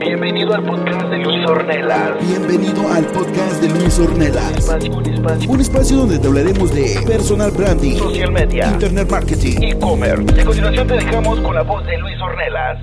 [0.00, 2.26] Bienvenido al podcast de Luis Ornelas.
[2.26, 4.56] Bienvenido al podcast de Luis Ornelas.
[4.56, 5.50] Espacio, un espacio.
[5.50, 8.70] Un espacio donde te hablaremos de personal branding, Social media.
[8.72, 10.24] internet marketing, E-commerce.
[10.36, 12.78] Y a continuación te dejamos con la voz de Luis Ornelas.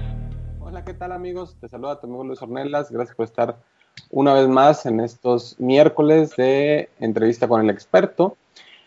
[0.61, 1.55] Hola, ¿qué tal amigos?
[1.59, 2.91] Te saluda tu amigo Luis Ornelas.
[2.91, 3.57] Gracias por estar
[4.11, 8.37] una vez más en estos miércoles de entrevista con el experto.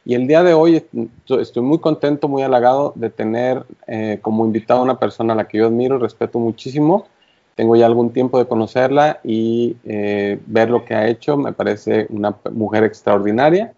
[0.04, 0.94] Y el día de hoy est-
[1.40, 5.48] estoy muy contento, muy halagado de tener eh, como invitado a una persona a la
[5.48, 7.06] que yo admiro y respeto muchísimo.
[7.54, 11.36] Tengo ya algún tiempo de conocerla y eh, ver lo que ha hecho.
[11.36, 13.74] Me parece una mujer extraordinaria.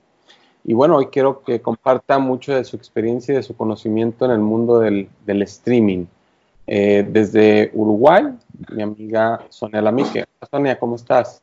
[0.64, 4.30] Y bueno, hoy quiero que comparta mucho de su experiencia y de su conocimiento en
[4.30, 6.06] el mundo del, del streaming.
[6.66, 8.24] Eh, desde Uruguay,
[8.70, 10.24] mi amiga Sonia Lamique.
[10.50, 11.42] Sonia, ¿cómo estás?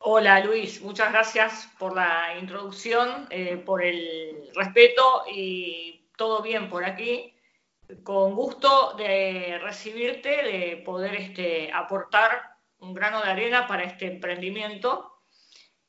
[0.00, 6.84] Hola Luis, muchas gracias por la introducción, eh, por el respeto y todo bien por
[6.84, 7.31] aquí.
[8.02, 12.30] Con gusto de recibirte, de poder este, aportar
[12.78, 15.12] un grano de arena para este emprendimiento.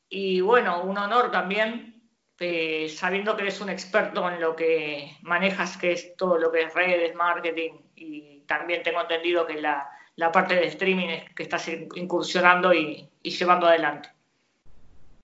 [0.09, 2.03] Y bueno, un honor también,
[2.39, 6.61] eh, sabiendo que eres un experto en lo que manejas, que es todo lo que
[6.63, 11.43] es redes, marketing, y también tengo entendido que la, la parte de streaming es que
[11.43, 14.09] estás incursionando y, llevando adelante.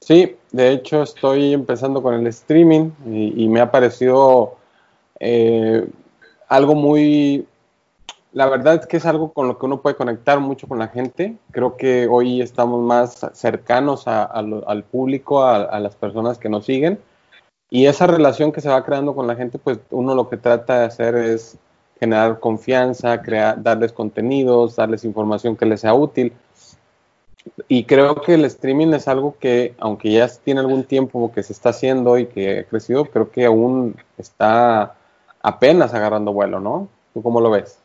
[0.01, 4.57] Sí, de hecho estoy empezando con el streaming y, y me ha parecido
[5.19, 5.85] eh,
[6.49, 7.47] algo muy...
[8.31, 10.89] La verdad es que es algo con lo que uno puede conectar mucho con la
[10.89, 11.35] gente.
[11.51, 16.99] Creo que hoy estamos más cercanos al público, a, a las personas que nos siguen.
[17.71, 20.79] Y esa relación que se va creando con la gente, pues uno lo que trata
[20.79, 21.57] de hacer es
[21.99, 26.33] generar confianza, crear, darles contenidos, darles información que les sea útil.
[27.67, 31.53] Y creo que el streaming es algo que, aunque ya tiene algún tiempo que se
[31.53, 34.95] está haciendo y que ha crecido, creo que aún está
[35.41, 36.89] apenas agarrando vuelo, ¿no?
[37.13, 37.81] ¿Tú cómo lo ves?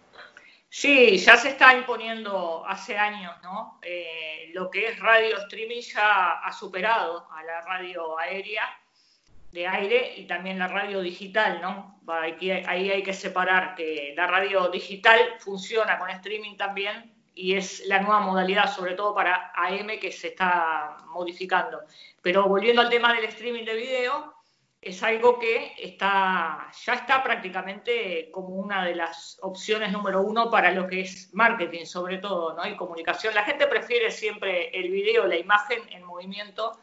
[0.68, 3.78] Sí, ya se está imponiendo hace años, ¿no?
[3.82, 8.64] Eh, lo que es radio streaming ya ha superado a la radio aérea
[9.52, 12.00] de aire y también la radio digital, ¿no?
[12.08, 17.86] Aquí, ahí hay que separar que la radio digital funciona con streaming también y es
[17.86, 21.82] la nueva modalidad, sobre todo para AM, que se está modificando.
[22.20, 24.33] Pero volviendo al tema del streaming de video,
[24.84, 30.72] es algo que está, ya está prácticamente como una de las opciones número uno para
[30.72, 32.66] lo que es marketing, sobre todo, ¿no?
[32.66, 33.34] Y comunicación.
[33.34, 36.78] La gente prefiere siempre el video, la imagen en movimiento.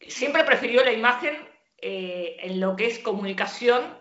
[0.00, 1.36] Siempre prefirió la imagen
[1.76, 3.94] eh, en lo que es comunicación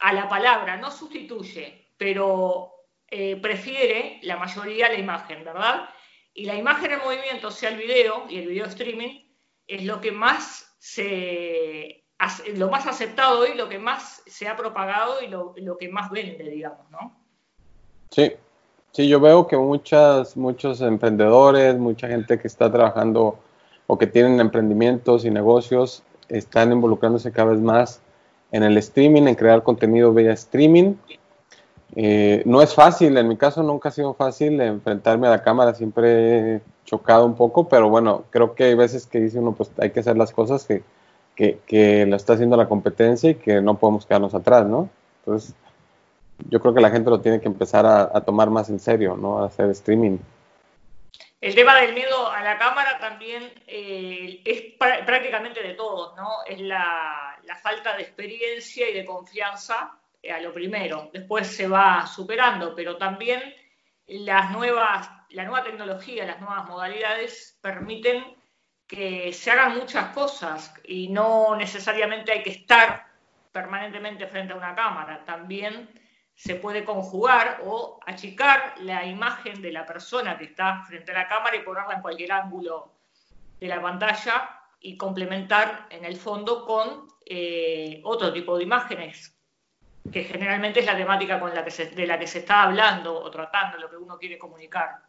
[0.00, 2.72] a la palabra, no sustituye, pero
[3.08, 5.90] eh, prefiere la mayoría la imagen, ¿verdad?
[6.34, 9.28] Y la imagen en movimiento, sea, el video y el video streaming,
[9.68, 12.07] es lo que más se
[12.56, 16.10] lo más aceptado hoy, lo que más se ha propagado y lo, lo, que más
[16.10, 17.12] vende, digamos, ¿no?
[18.10, 18.32] Sí,
[18.92, 23.38] sí, yo veo que muchas, muchos emprendedores, mucha gente que está trabajando
[23.86, 28.00] o que tienen emprendimientos y negocios están involucrándose cada vez más
[28.50, 30.94] en el streaming, en crear contenido vía streaming.
[31.94, 35.74] Eh, no es fácil, en mi caso nunca ha sido fácil enfrentarme a la cámara,
[35.74, 39.70] siempre he chocado un poco, pero bueno, creo que hay veces que dice uno, pues
[39.78, 40.82] hay que hacer las cosas que,
[41.38, 44.90] que, que, lo está haciendo la competencia y que no podemos quedarnos atrás, ¿no?
[45.20, 45.54] Entonces,
[46.50, 49.16] yo creo que la gente lo tiene que empezar a, a tomar más en serio,
[49.16, 49.38] ¿no?
[49.38, 50.18] A hacer streaming.
[51.40, 56.28] El tema del miedo a la cámara también eh, es pr prácticamente de todos, ¿no?
[56.44, 61.08] Es la, la, falta de experiencia y de confianza eh, a lo primero.
[61.12, 63.54] Después se va superando, pero también
[64.08, 68.24] las nuevas, la nueva tecnología, las nuevas modalidades permiten
[68.88, 73.06] que se hagan muchas cosas y no necesariamente hay que estar
[73.52, 75.24] permanentemente frente a una cámara.
[75.26, 75.90] También
[76.34, 81.28] se puede conjugar o achicar la imagen de la persona que está frente a la
[81.28, 82.94] cámara y ponerla en cualquier ángulo
[83.60, 89.36] de la pantalla y complementar en el fondo con eh, otro tipo de imágenes,
[90.10, 93.30] que generalmente es la temática con la que de la que se está hablando o
[93.30, 95.02] tratando, lo que uno quiere comunicar.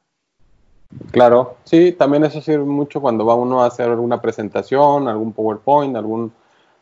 [1.12, 5.96] Claro, sí, también eso sirve mucho cuando va uno a hacer alguna presentación, algún PowerPoint,
[5.96, 6.32] algún,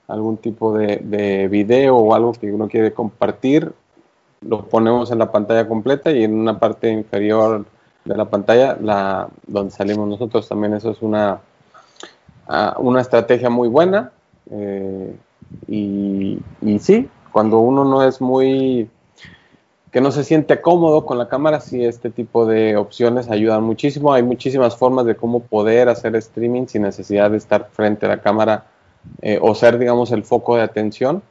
[0.07, 3.73] algún tipo de, de video o algo que uno quiere compartir
[4.41, 7.65] lo ponemos en la pantalla completa y en una parte inferior
[8.05, 11.39] de la pantalla, la, donde salimos nosotros, también eso es una,
[12.47, 14.11] ah, una estrategia muy buena.
[14.51, 15.15] Eh,
[15.67, 16.39] y
[16.79, 18.89] sí, cuando uno no es muy
[19.91, 24.13] que no se siente cómodo con la cámara, sí, este tipo de opciones ayudan muchísimo.
[24.13, 28.21] Hay muchísimas formas de cómo poder hacer streaming sin necesidad de estar frente a la
[28.21, 28.65] cámara
[29.21, 31.23] eh, o ser, digamos, el foco de atención,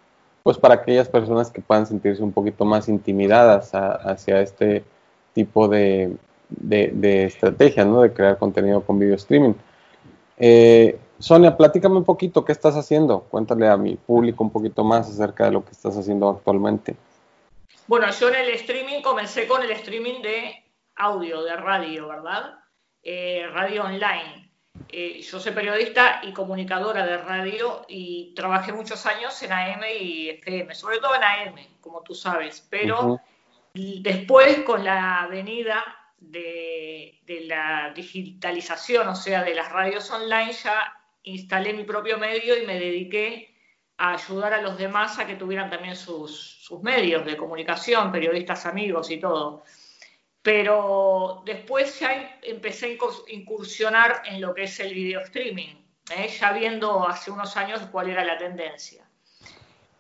[0.43, 4.85] pues para aquellas personas que puedan sentirse un poquito más intimidadas hacia este
[5.35, 6.17] tipo de,
[6.49, 8.03] de, estrategia, ¿no?
[8.03, 9.55] De crear contenido con video streaming.
[10.39, 13.21] Eh, Sonia, platícame un poquito, ¿qué estás haciendo?
[13.31, 16.97] Cuéntale a mi público un poquito más acerca de lo que estás haciendo actualmente.
[17.89, 20.65] Bueno, yo en el streaming comencé con el streaming de
[20.97, 22.59] audio, de radio, ¿verdad?
[23.01, 24.51] Eh, radio online.
[24.89, 30.31] Eh, yo soy periodista y comunicadora de radio y trabajé muchos años en AM y
[30.31, 33.21] FM, sobre todo en AM, como tú sabes, pero
[33.73, 35.85] después con la venida
[36.19, 40.93] de, de, la digitalización, o sea, de las radios online, ya
[41.23, 43.56] instalé mi propio medio y me dediqué
[43.99, 49.11] a ayudar a los demás a que tuvieran también sus, medios de comunicación, periodistas amigos
[49.11, 49.63] y todo.
[50.43, 55.75] Pero después ya empecé a incursionar en lo que es el video streaming,
[56.15, 56.29] ¿eh?
[56.29, 59.05] ya viendo hace unos años cuál era la tendencia.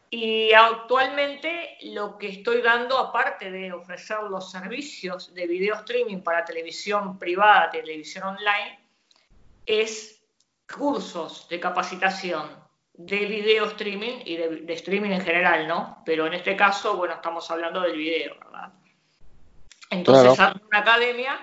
[0.08, 6.44] Y actualmente lo que estoy dando, aparte de ofrecer los servicios de video streaming para
[6.44, 8.78] televisión privada, televisión online,
[9.64, 10.22] es
[10.66, 12.65] cursos de capacitación
[12.98, 16.02] de video streaming y de, streaming en general, ¿no?
[16.04, 18.72] Pero en este caso, bueno, estamos hablando del video, ¿verdad?
[19.90, 21.38] Entonces, una academia,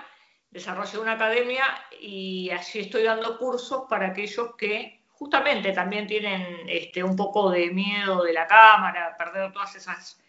[0.50, 1.64] desarrollé una academia
[2.00, 7.70] y así estoy dando cursos para aquellos que justamente también tienen este, un poco de
[7.70, 10.20] miedo de la cámara, perder todas esas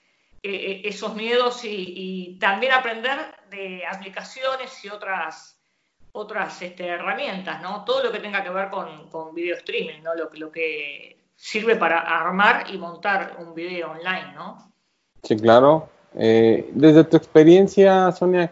[0.47, 3.17] eh, eh, esos miedos y, también aprender
[3.49, 5.59] de aplicaciones y otras
[6.11, 7.83] otras este, herramientas, ¿no?
[7.83, 10.13] Todo lo que tenga que ver con, con video streaming, ¿no?
[10.13, 14.71] Lo, lo que sirve para armar y montar un video online, ¿no?
[15.23, 15.89] Sí, claro.
[16.17, 18.51] Eh, desde tu experiencia, Sonia,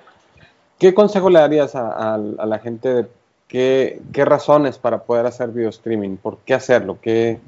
[0.77, 3.09] ¿qué consejo le darías a, la gente de
[3.47, 6.18] qué, razones para poder hacer video streaming?
[6.18, 7.00] ¿Por qué hacerlo?
[7.01, 7.39] ¿Qué,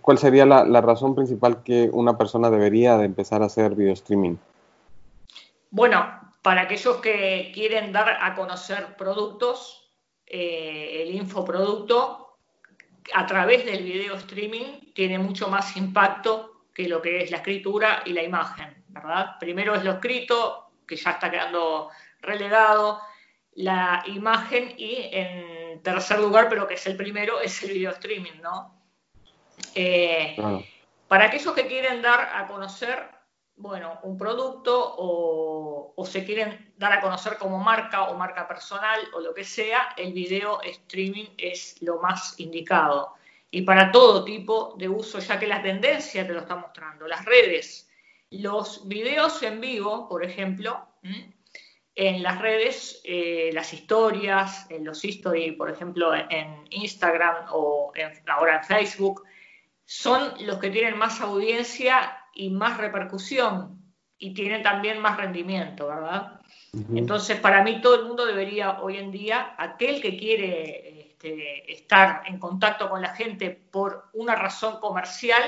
[0.00, 4.36] cuál sería la, razón principal que una persona debería de empezar a hacer video streaming?
[5.70, 6.04] Bueno,
[6.42, 9.92] para aquellos que quieren dar a conocer productos,
[10.26, 12.25] eh, el infoproducto
[13.14, 18.02] a través del video streaming tiene mucho más impacto que lo que es la escritura
[18.04, 19.38] y la imagen, ¿verdad?
[19.40, 23.00] Primero es lo escrito, que ya está quedando relegado,
[23.54, 28.40] la imagen y en tercer lugar, pero que es el primero, es el video streaming,
[28.42, 28.78] ¿no?
[29.74, 30.36] Eh,
[31.08, 33.15] para aquellos que quieren dar a conocer
[33.56, 39.20] bueno, un producto o, se quieren dar a conocer como marca o marca personal o
[39.20, 43.14] lo que sea, el video streaming es lo más indicado.
[43.50, 47.24] Y para todo tipo de uso, ya que la tendencia te lo está mostrando, las
[47.24, 47.90] redes,
[48.30, 50.86] los videos en vivo, por ejemplo,
[51.94, 57.92] en las redes, eh, las historias, en los stories, por ejemplo, en Instagram o
[58.26, 59.24] ahora en Facebook,
[59.86, 63.82] son los que tienen más audiencia y más repercusión
[64.18, 66.40] y tienen también más rendimiento, ¿verdad?
[66.94, 72.22] Entonces, para mí todo el mundo debería hoy en día, aquel que quiere este, estar
[72.26, 75.42] en contacto con la gente por una razón comercial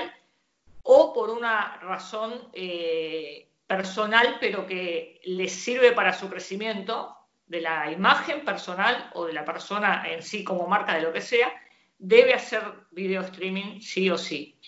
[0.82, 7.14] o por una razón eh, personal, pero que les sirve para su crecimiento
[7.46, 11.20] de la imagen personal o de la persona en sí como marca de lo que
[11.20, 11.50] sea,
[11.98, 14.58] debe hacer video streaming sí o sí.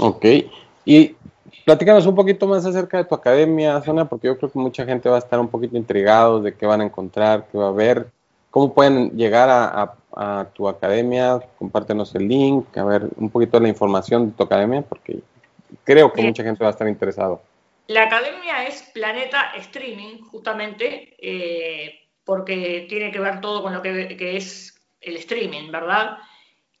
[0.00, 0.24] Ok.
[0.84, 1.16] Y
[1.64, 5.08] platícanos un poquito más acerca de tu academia, Zona, porque yo creo que mucha gente
[5.08, 8.08] va a estar un poquito intrigados de qué van a encontrar, qué va a ver,
[8.50, 9.94] cómo pueden llegar a,
[10.54, 14.82] tu academia, compártenos el link, a ver un poquito de la información de tu academia,
[14.82, 15.20] porque
[15.84, 17.42] creo que mucha gente va a estar interesado.
[17.86, 24.16] La academia es Planeta Streaming, justamente, eh, porque tiene que ver todo con lo que,
[24.16, 26.16] que, es el streaming, ¿verdad?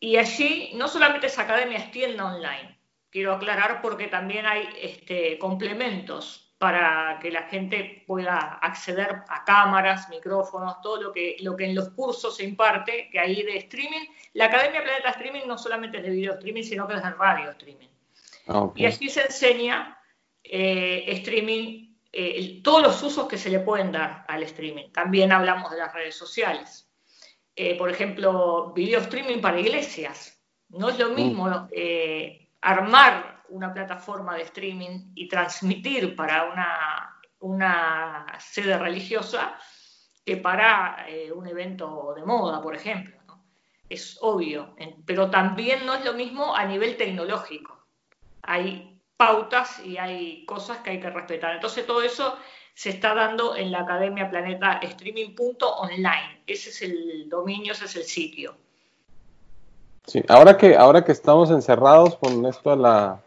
[0.00, 2.77] Y allí no solamente es academia, es tienda online
[3.10, 10.08] quiero aclarar porque también hay este, complementos para que la gente pueda acceder a cámaras,
[10.08, 14.06] micrófonos, todo lo que, lo que en los cursos se imparte, que hay de streaming.
[14.34, 17.50] La Academia Planeta Streaming no solamente es de video streaming, sino que es de radio
[17.50, 17.86] streaming.
[18.48, 20.00] Ah, y así se enseña
[20.42, 24.90] eh, streaming, eh, todos los usos que se le pueden dar al streaming.
[24.90, 26.90] También hablamos de las redes sociales.
[27.54, 30.42] Eh, por ejemplo, video streaming para iglesias.
[30.70, 36.44] No es lo mismo mm armar una plataforma de streaming y transmitir para
[37.40, 39.58] una, sede religiosa
[40.24, 43.16] que para eh, un evento de moda, por ejemplo.
[43.88, 47.86] Es obvio, pero también no es lo mismo a nivel tecnológico.
[48.42, 51.54] Hay pautas y hay cosas que hay que respetar.
[51.54, 52.38] Entonces todo eso
[52.74, 56.42] se está dando en la Academia Planeta Streaming.online.
[56.46, 58.56] Ese es el dominio, ese es el sitio.
[60.08, 63.20] Sí, ahora que, ahora que estamos encerrados con esto de la,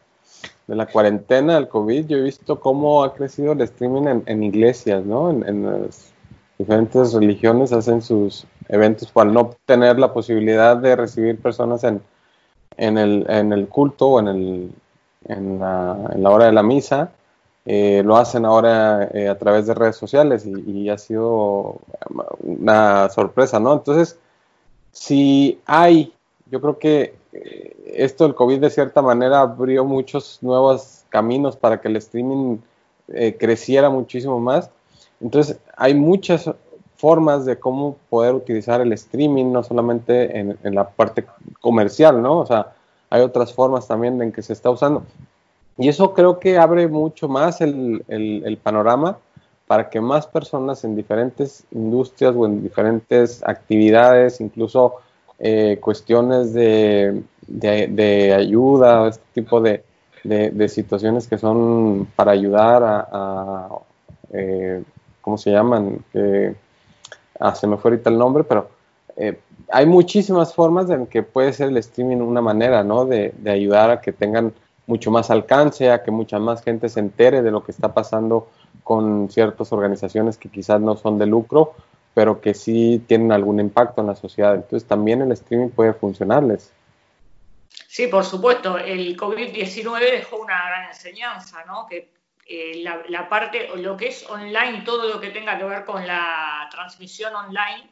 [0.66, 5.06] de la cuarentena del COVID, yo he visto cómo ha crecido el streaming en, iglesias,
[5.06, 5.30] ¿no?
[5.30, 6.12] En, las
[6.58, 12.02] diferentes religiones hacen sus eventos para no tener la posibilidad de recibir personas en,
[12.78, 14.72] en, el, en el culto o en, el,
[15.26, 17.12] en, la, en la hora de la misa.
[17.64, 21.78] Eh, lo hacen ahora eh, a través de redes sociales y, y, ha sido
[22.40, 23.72] una sorpresa, ¿no?
[23.72, 24.18] Entonces,
[24.92, 26.12] si hay
[26.52, 31.80] yo creo que eh, esto del COVID de cierta manera abrió muchos nuevos caminos para
[31.80, 32.58] que el streaming
[33.08, 34.70] eh, creciera muchísimo más.
[35.22, 36.52] Entonces, hay muchas
[36.98, 41.26] formas de cómo poder utilizar el streaming, no solamente en, la parte
[41.62, 42.40] comercial, ¿no?
[42.40, 42.74] O sea,
[43.10, 45.04] hay otras formas también en que se está usando.
[45.78, 49.18] Y eso creo que abre mucho más el, el panorama
[49.68, 54.96] para que más personas en diferentes industrias o en diferentes actividades, incluso
[55.44, 59.84] eh, cuestiones de, de, ayuda, este tipo de,
[60.24, 63.68] de, situaciones que son para ayudar a,
[64.34, 64.84] eh,
[65.20, 66.06] ¿cómo se llaman?
[67.40, 68.70] ah, se me fue ahorita el nombre, pero
[69.18, 69.40] eh,
[69.72, 73.06] hay muchísimas formas en que puede ser el streaming una manera, ¿no?
[73.06, 74.54] De, de ayudar a que tengan
[74.86, 78.48] mucho más alcance, a que mucha más gente se entere de lo que está pasando
[78.84, 81.74] con ciertas organizaciones que quizás no son de lucro
[82.14, 84.56] pero que sí tienen algún impacto en la sociedad.
[84.56, 86.74] Entonces también el streaming puede funcionarles.
[87.88, 88.78] Sí, por supuesto.
[88.78, 91.86] El COVID-19 dejó una gran enseñanza, ¿no?
[91.88, 92.12] Que
[92.46, 96.68] eh, la, parte, lo que es online, todo lo que tenga que ver con la
[96.70, 97.90] transmisión online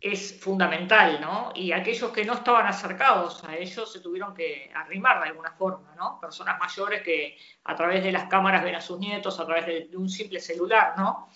[0.00, 1.52] es fundamental, ¿no?
[1.54, 5.94] Y aquellos que no estaban acercados a ellos se tuvieron que arrimar de alguna forma,
[5.96, 6.20] ¿no?
[6.20, 9.88] Personas mayores que a través de las cámaras ven a sus nietos, a través de,
[9.88, 11.30] de un simple celular, ¿no?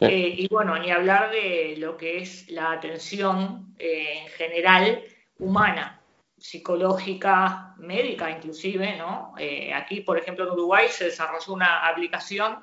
[0.00, 5.02] Eh, y bueno, ni hablar de lo que es la atención eh, en general
[5.38, 6.00] humana,
[6.36, 9.34] psicológica, médica inclusive, ¿no?
[9.38, 12.58] Eh, aquí, por ejemplo, en Uruguay se desarrolló una aplicación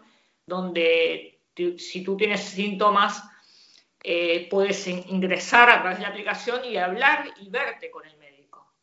[0.45, 1.39] donde
[1.77, 3.23] si tú tienes síntomas,
[4.49, 8.73] puedes ingresar a través de la aplicación y hablar y verte con el médico.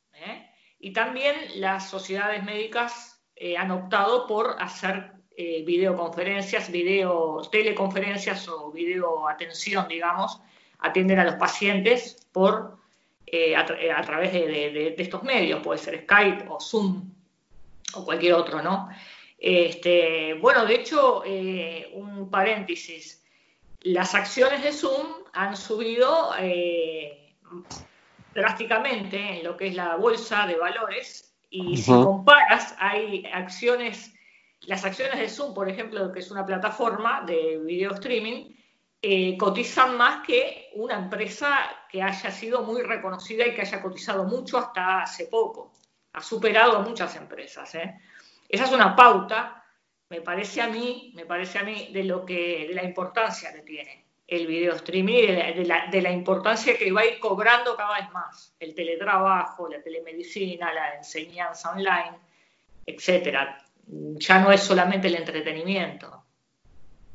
[0.78, 3.20] Y también las sociedades médicas
[3.58, 10.40] han optado por hacer eh, videoconferencias, video, teleconferencias o video atención, digamos,
[10.80, 12.78] atienden a los pacientes por
[13.26, 17.10] eh, a, través de, estos medios, puede ser Skype o Zoom
[17.94, 18.88] o cualquier otro, ¿no?
[19.38, 23.24] Este, bueno, de hecho, eh, un paréntesis,
[23.82, 26.32] las acciones de Zoom han subido
[28.34, 34.12] drásticamente en lo que es la bolsa de valores y si comparas, hay acciones
[34.62, 38.54] las acciones de Zoom, por ejemplo, que es una plataforma de video streaming,
[39.02, 44.24] eh, cotizan más que una empresa que haya sido muy reconocida y que haya cotizado
[44.24, 45.72] mucho hasta hace poco.
[46.12, 47.74] Ha superado a muchas empresas.
[47.76, 47.98] ¿eh?
[48.48, 49.64] Esa es una pauta,
[50.10, 53.62] me parece a mí, me parece a mí, de lo que, de la importancia que
[53.62, 57.74] tiene el video streaming y de la, de la importancia que va a ir cobrando
[57.76, 58.54] cada vez más.
[58.60, 62.18] El teletrabajo, la telemedicina, la enseñanza online,
[62.86, 63.64] etcétera
[64.18, 66.22] ya no es solamente el entretenimiento.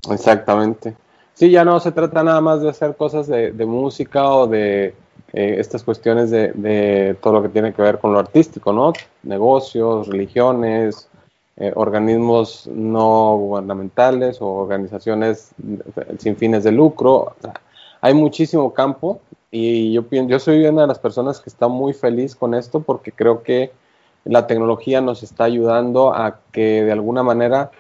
[0.10, 0.96] Exactamente.
[1.34, 4.96] Sí, ya no se trata nada más de hacer cosas de, música o de
[5.34, 8.94] eh, estas cuestiones de, todo lo que tiene que ver con lo artístico, ¿no?
[9.24, 11.10] Negocios, religiones,
[11.58, 15.52] eh, organismos no gubernamentales o organizaciones
[16.20, 17.36] sin fines de lucro.
[18.02, 19.20] hay muchísimo campo
[19.52, 23.12] y yo, yo soy una de las personas que está muy feliz con esto porque
[23.12, 23.72] creo que
[24.26, 27.72] la tecnología nos está ayudando a que de alguna manera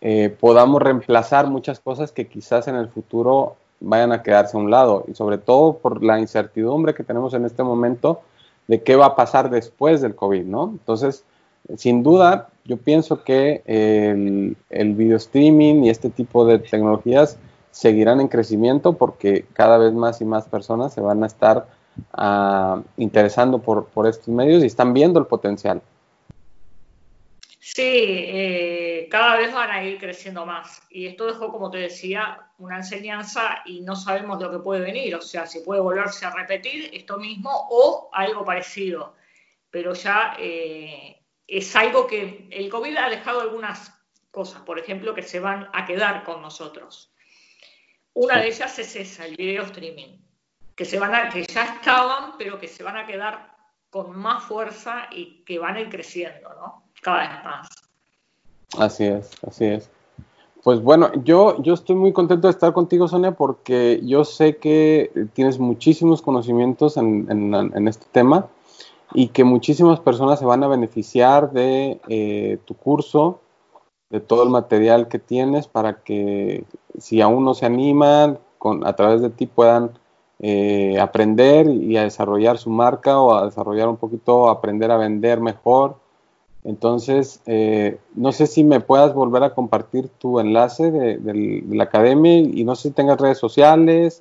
[0.00, 4.70] eh, podamos reemplazar muchas cosas que quizás en el futuro vayan a quedarse a un
[4.70, 8.20] lado y sobre todo por la incertidumbre que tenemos en este momento
[8.68, 10.70] de qué va a pasar después del COVID, ¿no?
[10.70, 11.24] Entonces,
[11.76, 17.36] sin duda, yo pienso que el, el video streaming y este tipo de tecnologías
[17.72, 21.66] seguirán en crecimiento porque cada vez más y más personas se van a estar
[22.96, 25.82] interesando por, por, estos medios y están viendo el potencial.
[27.58, 30.82] Sí, eh, cada vez van a ir creciendo más.
[30.90, 35.14] Y esto dejó, como te decía, una enseñanza y no sabemos lo que puede venir.
[35.14, 39.14] O sea, si puede volverse a repetir esto mismo o algo parecido.
[39.70, 43.92] Pero ya eh, es algo que el COVID ha dejado algunas
[44.30, 47.12] cosas, por ejemplo, que se van a quedar con nosotros.
[48.14, 50.18] Una de ellas es esa, el video streaming,
[50.80, 53.54] que, se van a, que ya estaban, pero que se van a quedar
[53.90, 56.84] con más fuerza y que van a ir creciendo, ¿no?
[57.02, 57.68] Cada vez más.
[58.78, 59.90] Así es, así es.
[60.64, 65.12] Pues bueno, yo, yo estoy muy contento de estar contigo, Sonia, porque yo sé que
[65.34, 68.46] tienes muchísimos conocimientos en, en, este tema
[69.12, 73.42] y que muchísimas personas se van a beneficiar de eh, tu curso,
[74.08, 76.64] de todo el material que tienes para que
[76.98, 79.99] si aún no se animan, con, a través de ti puedan
[80.40, 85.40] eh, aprender y a desarrollar su marca o a desarrollar un poquito, aprender a vender
[85.40, 85.96] mejor
[86.62, 92.38] entonces, eh, no sé si me puedas volver a compartir tu enlace de, la academia
[92.38, 94.20] y no sé si tengas redes sociales,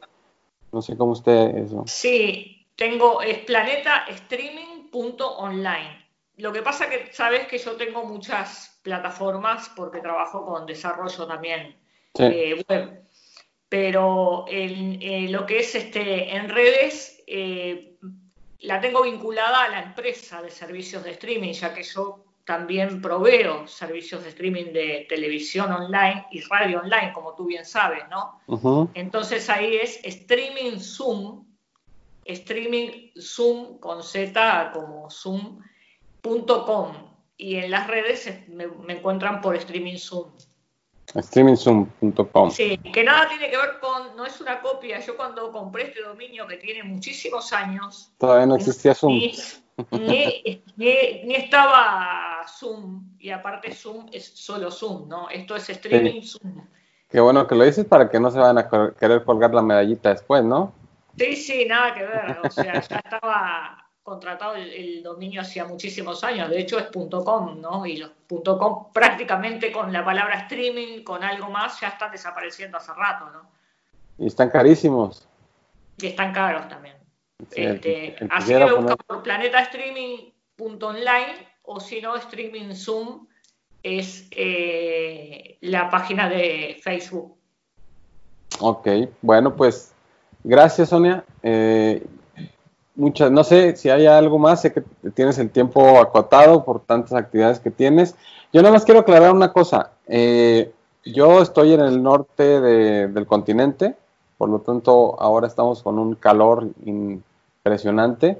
[0.72, 1.84] no sé cómo esté eso.
[1.88, 6.08] Sí, tengo, es planetastreaming.online.
[6.38, 11.76] Lo que pasa que sabes que yo tengo muchas plataformas porque trabajo con desarrollo también
[12.18, 13.04] eh, web.
[13.70, 17.24] Pero eh, lo que es este en redes,
[18.62, 23.68] la tengo vinculada a la empresa de servicios de streaming, ya que yo también proveo
[23.68, 28.90] servicios de streaming de televisión online y radio online, como tú bien sabes, ¿no?
[28.96, 31.46] Entonces ahí es streaming Zoom,
[32.26, 36.94] streaming Zoom con Z como zoom.com
[37.38, 40.32] y en las redes me, me encuentran por streaming Zoom
[41.16, 42.52] streamingzoom.com.
[42.52, 45.00] Sí, que nada tiene que ver con, no es una copia.
[45.00, 48.12] Yo cuando compré este dominio que tiene muchísimos años.
[48.18, 49.20] Todavía no existía Zoom.
[49.92, 55.30] Ni, ni, estaba Zoom, y aparte Zoom es solo Zoom, ¿no?
[55.30, 56.66] Esto es streaming Zoom.
[57.10, 60.10] Qué bueno que lo dices para que no se van a querer colgar la medallita
[60.10, 60.74] después, ¿no?
[61.18, 62.38] Sí, sí, nada que ver.
[62.44, 67.86] O sea, ya estaba contratado el, dominio hacía muchísimos años, de hecho es .com, ¿no?
[67.86, 72.92] Y los .com prácticamente con la palabra streaming, con algo más, ya están desapareciendo hace
[72.94, 73.48] rato, ¿no?
[74.18, 75.28] Y están carísimos.
[75.98, 76.96] Y están caros también.
[77.52, 83.28] este, así que busca por planetastreaming.online o si no, Streaming Zoom
[83.84, 87.38] es eh, la página de Facebook.
[88.60, 88.88] Ok,
[89.22, 89.94] bueno, pues
[90.44, 91.24] gracias Sonia.
[91.44, 92.04] Eh,
[93.00, 97.14] muchas, no sé si hay algo más, sé que tienes el tiempo acotado por tantas
[97.14, 98.16] actividades que tienes.
[98.52, 99.92] Yo nada más quiero aclarar una cosa.
[100.08, 100.72] Eh,
[101.06, 103.96] yo estoy en el norte del continente,
[104.38, 108.38] por lo tanto ahora estamos con un calor impresionante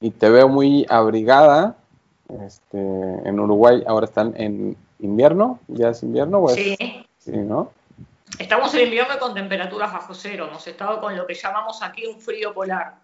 [0.00, 1.76] y te veo muy abrigada.
[2.44, 6.76] Este, en Uruguay ahora están en invierno, ya es invierno, pues, sí.
[7.18, 7.70] sí, ¿no?
[8.38, 12.20] Estamos en invierno con temperaturas bajo cero, hemos estado con lo que llamamos aquí un
[12.20, 13.03] frío polar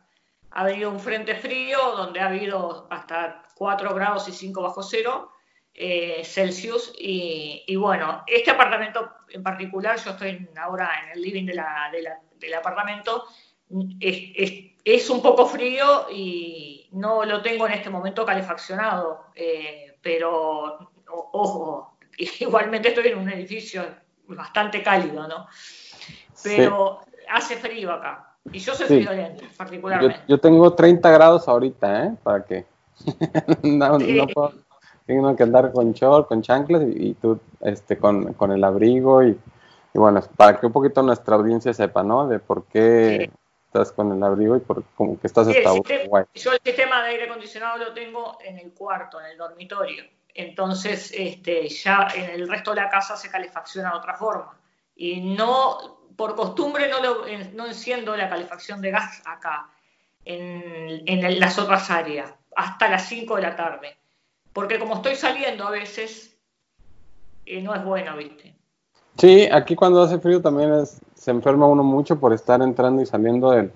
[0.51, 5.33] ha venido un frente frío donde ha habido hasta 4 grados y 5 bajo cero
[5.75, 6.93] eh, Celsius.
[6.99, 13.25] Y, bueno, este apartamento en particular, yo estoy ahora en el living del apartamento,
[14.01, 21.99] es, un poco frío y no lo tengo en este momento calefaccionado, eh, pero ojo,
[22.41, 23.87] igualmente estoy en un edificio
[24.27, 25.47] bastante cálido, ¿no?
[26.43, 28.30] Pero hace frío acá.
[28.53, 29.07] Y yo soy sí.
[29.57, 30.21] particularmente.
[30.27, 32.17] Yo, tengo 30 grados ahorita, ¿eh?
[32.23, 32.65] ¿Para qué?
[33.63, 33.99] no,
[34.33, 34.53] puedo.
[35.07, 39.37] Tengo que andar con short, con chanclas y, tú este, con, el abrigo y,
[39.93, 42.29] bueno, para que un poquito nuestra audiencia sepa, ¿no?
[42.29, 43.31] De por qué
[43.67, 45.73] estás con el abrigo y por como que estás hasta
[46.07, 46.25] guay.
[46.35, 50.05] Yo el sistema de aire acondicionado lo tengo en el cuarto, en el dormitorio.
[50.35, 54.57] Entonces, este, ya en el resto de la casa se calefacciona de otra forma.
[54.95, 59.71] Y no por costumbre no, lo, no enciendo la calefacción de gas acá,
[60.27, 63.97] en, las otras áreas, hasta las 5 de la tarde.
[64.53, 66.37] Porque como estoy saliendo a veces,
[67.47, 68.55] eh, no es bueno, ¿viste?
[69.17, 73.53] Sí, aquí cuando hace frío también se enferma uno mucho por estar entrando y saliendo
[73.53, 73.73] del...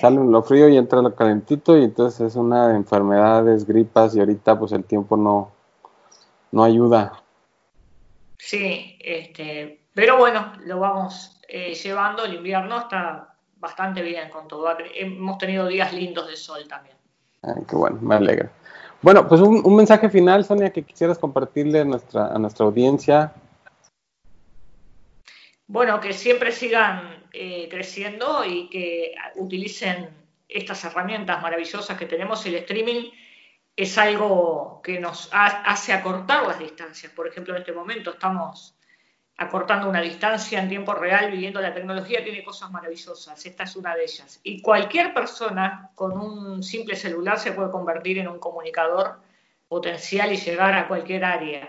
[0.00, 4.18] Sale lo frío y entra lo calentito y entonces es una de enfermedades, gripas y
[4.18, 5.52] ahorita pues el tiempo no,
[6.50, 7.22] no ayuda.
[8.36, 14.76] Sí, este, pero bueno, lo vamos eh, llevando el invierno está bastante bien con todo.
[14.94, 16.96] Hemos tenido días lindos de sol también.
[17.66, 18.50] qué bueno, me alegra.
[19.00, 23.32] Bueno, pues un, mensaje final, Sonia, que quisieras compartirle a nuestra, a nuestra audiencia.
[25.66, 30.10] Bueno, que siempre sigan eh, creciendo y que utilicen
[30.48, 32.44] estas herramientas maravillosas que tenemos.
[32.46, 33.10] El streaming
[33.76, 37.12] es algo que nos hace acortar las distancias.
[37.12, 38.77] Por ejemplo, en este momento estamos
[39.38, 43.46] acortando una distancia en tiempo real, viviendo la tecnología, tiene cosas maravillosas.
[43.46, 44.40] Esta es una de ellas.
[44.42, 49.20] Y cualquier persona con un simple celular se puede convertir en un comunicador
[49.68, 51.68] potencial y llegar a cualquier área.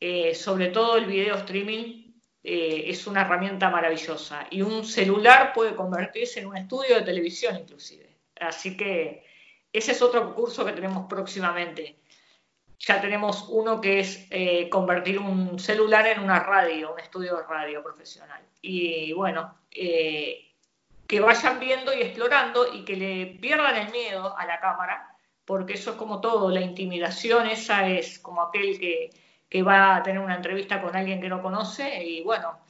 [0.00, 5.76] Eh, sobre todo el video streaming eh, es una herramienta maravillosa y un celular puede
[5.76, 8.16] convertirse en un estudio de televisión inclusive.
[8.40, 9.26] Así que
[9.70, 12.01] ese es otro curso que tenemos próximamente.
[12.84, 17.44] Ya tenemos uno que es eh, convertir un celular en una radio, un estudio de
[17.44, 18.42] radio profesional.
[18.60, 19.54] Y bueno,
[21.12, 25.14] que vayan viendo y explorando y que le pierdan el miedo a la cámara,
[25.44, 29.10] porque eso es como todo, la intimidación esa es como aquel que,
[29.62, 32.60] va a tener una entrevista con alguien que no conoce y bueno,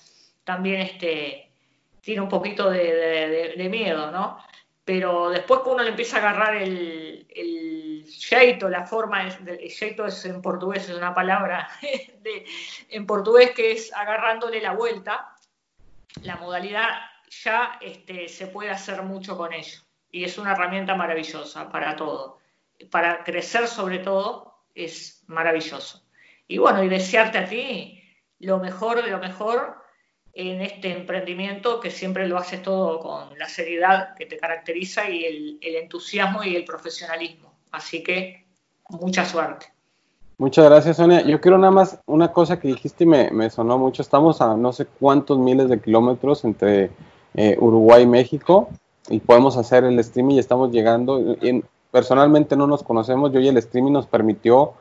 [0.42, 1.52] también este,
[2.00, 4.38] tiene un poquito de, miedo, ¿no?
[4.84, 7.24] Pero después que uno le empieza a agarrar el
[8.06, 11.68] jeito, la forma, el jeito es en portugués, es una palabra
[12.88, 15.34] en portugués que es agarrándole la vuelta,
[16.22, 16.88] la modalidad
[17.28, 19.80] ya este, se puede hacer mucho con ello.
[20.10, 22.38] Y es una herramienta maravillosa para todo.
[22.90, 26.04] Para crecer sobre todo es maravilloso.
[26.46, 28.02] Y bueno, y desearte a ti
[28.38, 29.82] lo mejor de lo mejor
[30.34, 35.24] en este emprendimiento que siempre lo haces todo con la seriedad que te caracteriza y
[35.60, 37.51] el, entusiasmo y el profesionalismo.
[37.72, 38.46] Así que
[38.90, 39.66] mucha suerte.
[40.38, 41.22] Muchas gracias, Sonia.
[41.22, 44.02] Yo quiero nada más una cosa que dijiste y me, sonó mucho.
[44.02, 46.90] Estamos a no sé cuántos miles de kilómetros entre
[47.34, 48.68] eh, Uruguay, México,
[49.08, 51.36] y podemos hacer el streaming y estamos llegando.
[51.90, 54.72] personalmente no nos conocemos, yo y el streaming nos permitió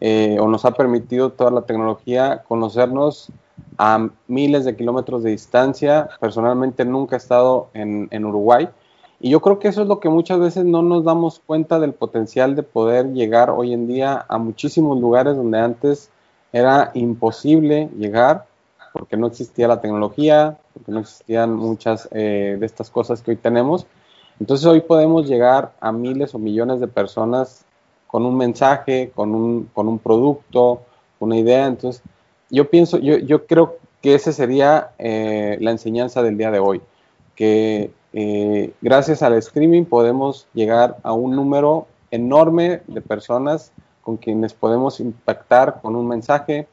[0.00, 3.30] eh, o nos ha permitido toda la tecnología conocernos
[3.78, 6.08] a miles de kilómetros de distancia.
[6.20, 8.68] Personalmente nunca he estado en, en Uruguay.
[9.20, 11.92] Y yo creo que eso es lo que muchas veces no nos damos cuenta del
[11.92, 16.10] potencial de poder llegar hoy en día a muchísimos lugares donde antes
[16.52, 18.46] era imposible llegar
[18.92, 23.36] porque no existía la tecnología, porque no existían muchas eh, de estas cosas que hoy
[23.36, 23.86] tenemos.
[24.40, 27.64] Entonces hoy podemos llegar a miles o millones de personas
[28.06, 30.82] con un mensaje, con un, con un producto,
[31.18, 31.66] una idea.
[31.66, 32.02] Entonces
[32.50, 36.80] yo pienso, yo, yo creo que esa sería eh, la enseñanza del día de hoy,
[37.34, 43.70] que eh, gracias al streaming podemos llegar a un número enorme de personas
[44.02, 46.66] con quienes podemos impactar con un mensaje,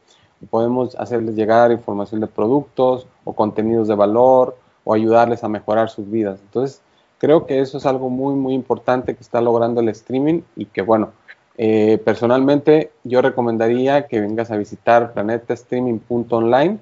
[0.50, 6.10] podemos hacerles llegar información de productos o contenidos de valor o ayudarles a mejorar sus
[6.10, 6.40] vidas.
[6.42, 6.82] Entonces,
[7.18, 10.82] creo que eso es algo muy, muy importante que está logrando el streaming y que,
[10.82, 11.12] bueno,
[11.58, 16.78] eh, personalmente yo recomendaría que vengas a visitar planetastreaming.online,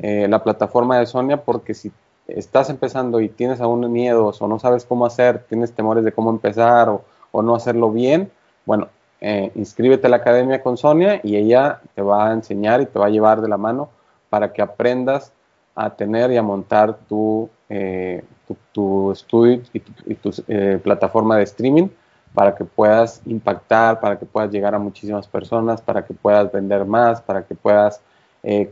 [0.00, 1.90] eh, la plataforma de Sonia, porque si
[2.26, 6.30] estás empezando y tienes aún miedos o no sabes cómo hacer, tienes temores de cómo
[6.30, 8.30] empezar o, no hacerlo bien,
[8.66, 8.88] bueno,
[9.20, 12.98] eh, inscríbete a la academia con Sonia y ella te va a enseñar y te
[12.98, 13.88] va a llevar de la mano
[14.28, 15.32] para que aprendas
[15.74, 18.22] a tener y a montar tu, eh,
[18.72, 21.88] tu, estudio y tu, eh, plataforma de streaming
[22.34, 26.84] para que puedas impactar, para que puedas llegar a muchísimas personas, para que puedas vender
[26.84, 28.00] más, para que puedas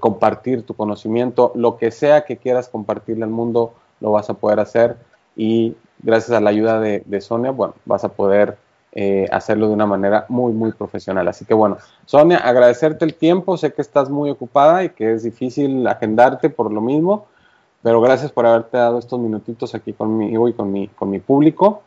[0.00, 4.58] compartir tu conocimiento, lo que sea que quieras compartirle al mundo, lo vas a poder
[4.58, 4.96] hacer
[5.36, 8.58] y gracias a la ayuda de, de Sonia, bueno, vas a poder
[8.92, 11.28] eh, hacerlo de una manera muy, muy profesional.
[11.28, 15.22] Así que bueno, Sonia, agradecerte el tiempo, sé que estás muy ocupada y que es
[15.22, 17.26] difícil agendarte por lo mismo,
[17.82, 21.82] pero gracias por haberte dado estos minutitos aquí conmigo y con mi, con mi público.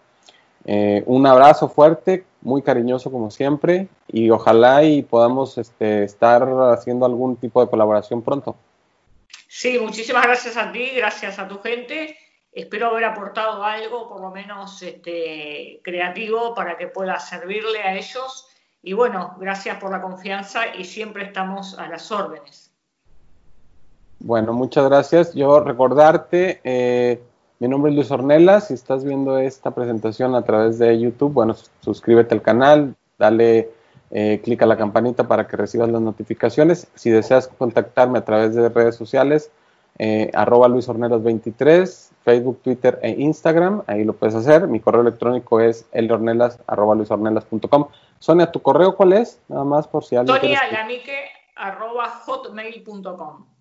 [0.63, 7.05] Eh, un abrazo fuerte, muy cariñoso como siempre y ojalá y podamos este, estar haciendo
[7.05, 8.55] algún tipo de colaboración pronto.
[9.47, 12.17] Sí, muchísimas gracias a ti, gracias a tu gente
[12.53, 18.47] espero haber aportado algo, por lo menos este, creativo, para que pueda servirle a ellos.
[18.81, 22.71] Y bueno, gracias por la confianza y siempre estamos a las órdenes.
[24.19, 25.33] Bueno, muchas gracias.
[25.33, 27.21] Yo recordarte, eh,
[27.59, 28.67] mi nombre es Luis Ornelas.
[28.67, 33.69] Si estás viendo esta presentación a través de YouTube, bueno, suscríbete al canal, dale
[34.11, 36.87] eh, clic a la campanita para que recibas las notificaciones.
[36.95, 39.51] Si deseas contactarme a través de redes sociales,
[39.99, 44.67] eh, arroba Luis Ornelas 23, Facebook, Twitter e Instagram, ahí lo puedes hacer.
[44.67, 47.87] Mi correo electrónico es elornelas, arroba luisornelas.com.
[48.19, 49.39] Sonia, ¿tu correo cuál es?
[49.47, 50.37] Nada más por si alguien...
[50.37, 51.17] Sonia Lamique,
[51.55, 53.52] arroba hotmail.com.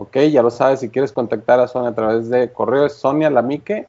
[0.00, 3.30] Ok, ya lo sabes, si quieres contactar a Sonia a través de correo es Sonia
[3.30, 3.88] Lamique,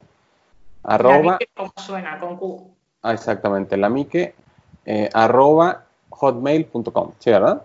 [0.82, 1.38] arroba...
[1.54, 2.68] como suena, con Q.
[3.02, 4.34] Ah, exactamente, Lamique,
[4.86, 7.64] eh, arroba hotmail.com, ¿sí, verdad?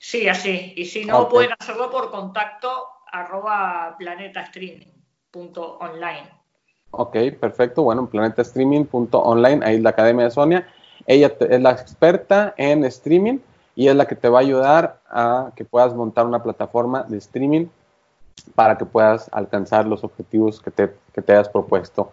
[0.00, 0.74] Sí, así.
[0.76, 6.28] Y si no, pueden hacerlo por contacto arroba planetastreaming.online.
[6.90, 7.84] Ok, perfecto.
[7.84, 10.66] Bueno, planetastreaming.online, ahí es la Academia de Sonia.
[11.06, 13.38] Ella es la experta en streaming
[13.76, 17.18] y es la que te va a ayudar a que puedas montar una plataforma de
[17.18, 17.66] streaming
[18.54, 22.12] para que puedas alcanzar los objetivos que te, que te hayas propuesto.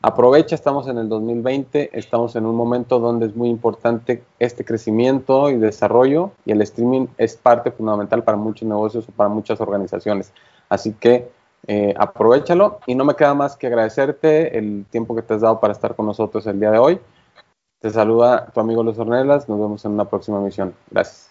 [0.00, 5.50] aprovecha, estamos en el 2020, estamos en un momento donde es muy importante este crecimiento
[5.50, 10.32] y desarrollo y el streaming es parte fundamental para muchos negocios o para muchas organizaciones.
[10.68, 11.30] Así que
[11.68, 15.60] eh, aprovechalo y no me queda más que agradecerte el tiempo que te has dado
[15.60, 17.00] para estar con nosotros el día de hoy.
[17.82, 20.72] Te saluda tu amigo Luis Ornelas, nos vemos en una próxima emisión.
[20.88, 21.28] Gracias.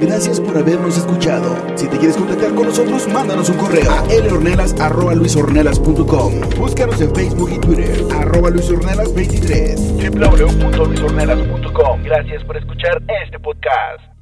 [0.00, 1.54] Gracias por habernos escuchado.
[1.74, 6.32] Si te quieres contactar con nosotros, mándanos un correo a lornelas.luisornelas.com.
[6.58, 10.10] Búscanos en Facebook y Twitter, arroba luisornelas23.
[10.10, 12.02] www.luisornelas.com.
[12.02, 14.15] Gracias por escuchar este podcast.